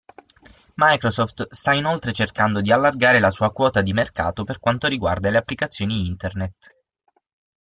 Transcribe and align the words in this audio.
Microsoft 0.77 1.45
sta 1.51 1.73
inoltre 1.73 2.11
cercando 2.11 2.59
di 2.59 2.71
allargare 2.71 3.19
la 3.19 3.29
sua 3.29 3.51
quota 3.51 3.83
di 3.83 3.93
mercato 3.93 4.43
per 4.43 4.59
quanto 4.59 4.87
riguarda 4.87 5.29
le 5.29 5.37
applicazioni 5.37 6.07
Internet. 6.07 6.75